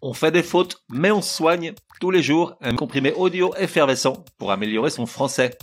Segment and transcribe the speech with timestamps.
[0.00, 4.52] On fait des fautes, mais on soigne tous les jours un comprimé audio effervescent pour
[4.52, 5.58] améliorer son français.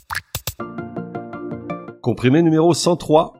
[2.01, 3.33] Comprimé numéro 103.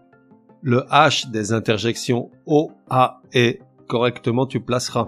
[0.62, 3.56] Le H des interjections O, A, E,
[3.88, 5.06] correctement tu placeras.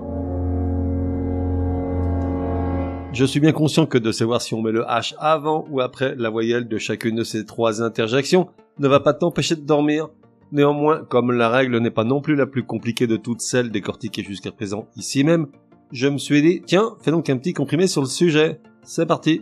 [3.14, 6.16] Je suis bien conscient que de savoir si on met le H avant ou après
[6.18, 10.10] la voyelle de chacune de ces trois interjections ne va pas t'empêcher de dormir.
[10.52, 14.24] Néanmoins, comme la règle n'est pas non plus la plus compliquée de toutes celles décortiquées
[14.24, 15.48] jusqu'à présent ici même,
[15.92, 18.59] je me suis dit, tiens, fais donc un petit comprimé sur le sujet.
[18.84, 19.41] C'est parti.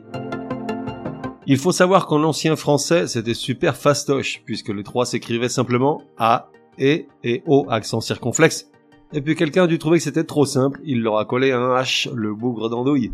[1.47, 6.49] Il faut savoir qu'en ancien français, c'était super fastoche, puisque le 3 s'écrivait simplement A,
[6.79, 8.69] E et O accent circonflexe.
[9.13, 11.75] Et puis quelqu'un a dû trouver que c'était trop simple, il leur a collé un
[11.75, 13.11] H, le bougre d'andouille.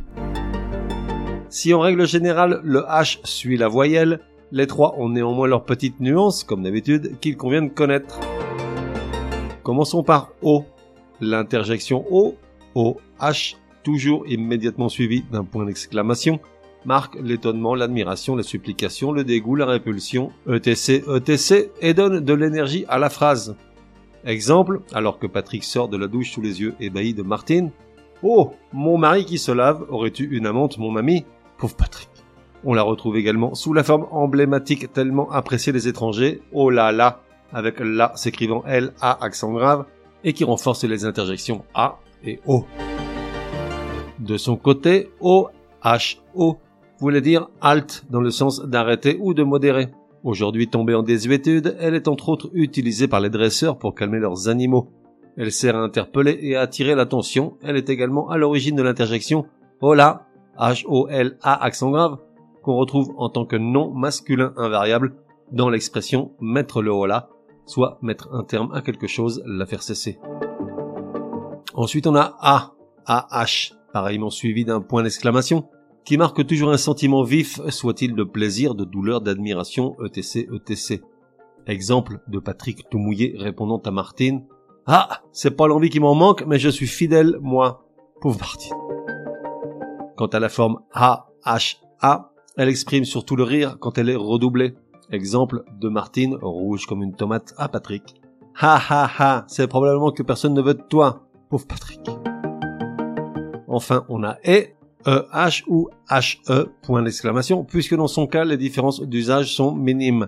[1.50, 6.00] Si en règle générale le H suit la voyelle, les trois ont néanmoins leurs petites
[6.00, 8.20] nuances, comme d'habitude, qu'il convient de connaître.
[9.64, 10.66] Commençons par O.
[11.20, 12.36] L'interjection O,
[12.76, 16.40] O, H, toujours immédiatement suivi d'un point d'exclamation,
[16.86, 22.86] marque l'étonnement, l'admiration, la supplication, le dégoût, la répulsion, etc, etc, et donne de l'énergie
[22.88, 23.56] à la phrase.
[24.24, 27.72] Exemple, alors que Patrick sort de la douche sous les yeux ébahis de Martine.
[28.24, 31.26] Oh, mon mari qui se lave, aurais-tu une amante, mon mamie
[31.58, 32.10] Pauvre Patrick.
[32.64, 37.22] On la retrouve également sous la forme emblématique tellement appréciée des étrangers, oh là là,
[37.52, 39.86] avec la s'écrivant L, A accent grave,
[40.24, 41.98] et qui renforce les interjections A
[44.20, 45.48] De son côté, O,
[45.84, 46.58] H, O
[47.00, 49.90] voulait dire halt dans le sens d'arrêter ou de modérer.
[50.24, 54.50] Aujourd'hui tombée en désuétude, elle est entre autres utilisée par les dresseurs pour calmer leurs
[54.50, 54.90] animaux.
[55.36, 57.58] Elle sert à interpeller et à attirer l'attention.
[57.64, 59.46] Elle est également à l'origine de l'interjection
[59.82, 60.28] hola
[60.60, 62.18] H-O-L-A accent grave,
[62.62, 65.16] qu'on retrouve en tant que nom masculin invariable
[65.52, 67.30] dans l'expression mettre le hola,
[67.66, 70.20] soit mettre un terme à quelque chose, la faire cesser.
[71.82, 72.76] Ensuite on a A,
[73.08, 75.68] A-H, pareillement suivi d'un point d'exclamation,
[76.06, 81.02] qui marque toujours un sentiment vif, soit-il de plaisir, de douleur, d'admiration, etc., etc.
[81.66, 84.46] Exemple de Patrick tout mouillé répondant à Martine,
[84.86, 87.84] Ah, c'est pas l'envie qui m'en manque, mais je suis fidèle, moi.
[88.22, 88.78] Pauvre Martine.
[90.18, 94.16] Quant à la forme A, H, A, elle exprime surtout le rire quand elle est
[94.16, 94.76] redoublée.
[95.10, 98.22] Exemple de Martine, rouge comme une tomate, à Patrick.
[98.60, 101.24] Ha ha ha, c'est probablement que personne ne veut de toi.
[101.52, 102.10] Pauvre Patrick.
[103.68, 104.70] Enfin, on a E,
[105.08, 110.28] E, H ou H-E, point d'exclamation, puisque dans son cas, les différences d'usage sont minimes.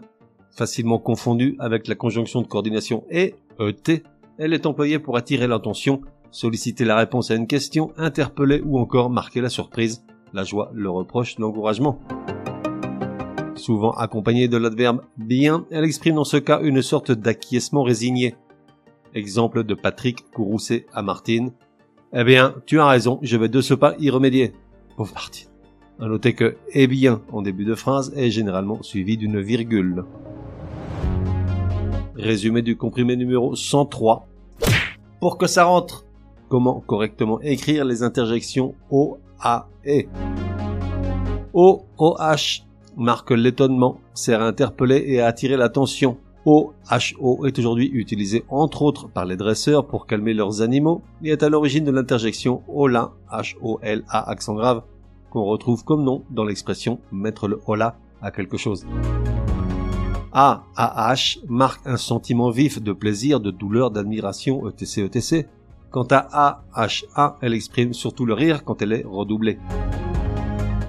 [0.56, 4.04] Facilement confondues avec la conjonction de coordination E, E-T,
[4.38, 6.02] elle est employée pour attirer l'attention
[6.34, 10.04] solliciter la réponse à une question, interpeller ou encore marquer la surprise,
[10.34, 12.00] la joie, le reproche, l'encouragement.
[13.56, 18.36] Souvent accompagnée de l'adverbe bien, elle exprime dans ce cas une sorte d'acquiescement résigné.
[19.14, 21.52] Exemple de Patrick Courroucé à Martine.
[22.14, 24.54] Eh bien, tu as raison, je vais de ce pas y remédier.
[24.98, 25.50] Pauvre Martine.
[26.00, 30.04] À noter que eh bien en début de phrase est généralement suivi d'une virgule.
[32.16, 34.28] Résumé du comprimé numéro 103.
[35.20, 36.06] Pour que ça rentre,
[36.50, 40.04] comment correctement écrire les interjections O, A, E.
[41.54, 42.64] O, O, H
[42.98, 46.18] marque l'étonnement, sert à interpeller et à attirer l'attention.
[46.46, 51.02] O, H, O est aujourd'hui utilisé entre autres par les dresseurs pour calmer leurs animaux
[51.24, 54.84] et est à l'origine de l'interjection Ola, H, O, L, A accent grave,
[55.30, 58.86] qu'on retrouve comme nom dans l'expression mettre le Ola à quelque chose.
[60.34, 65.48] A, A, H marque un sentiment vif de plaisir, de douleur, d'admiration, etc., etc.,
[65.94, 69.60] Quant à AHA, elle exprime surtout le rire quand elle est redoublée.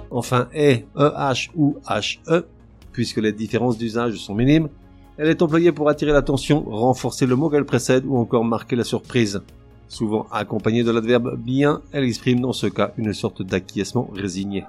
[0.09, 2.43] Enfin, E, EH ou HE,
[2.91, 4.67] puisque les différences d'usage sont minimes,
[5.17, 8.83] elle est employée pour attirer l'attention, renforcer le mot qu'elle précède ou encore marquer la
[8.83, 9.41] surprise.
[9.87, 14.65] Souvent accompagnée de l'adverbe bien, elle exprime dans ce cas une sorte d'acquiescement résigné.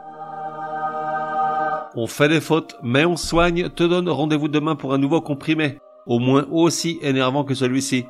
[1.96, 5.78] On fait des fautes, mais on soigne, te donne rendez-vous demain pour un nouveau comprimé,
[6.06, 8.04] au moins aussi énervant que celui-ci.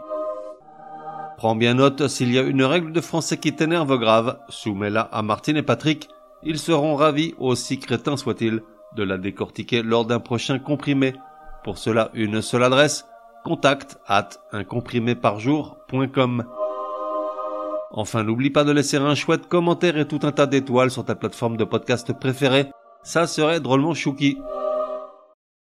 [1.36, 5.22] Prends bien note, s'il y a une règle de français qui t'énerve grave, soumets-la à
[5.22, 6.08] Martine et Patrick.
[6.42, 8.62] Ils seront ravis, aussi crétins soient-ils,
[8.96, 11.14] de la décortiquer lors d'un prochain comprimé.
[11.66, 13.08] Pour cela, une seule adresse,
[13.44, 16.44] contact at uncompriméparjour.com.
[17.90, 21.16] Enfin, n'oublie pas de laisser un chouette commentaire et tout un tas d'étoiles sur ta
[21.16, 22.70] plateforme de podcast préférée.
[23.02, 24.38] Ça serait drôlement chouki.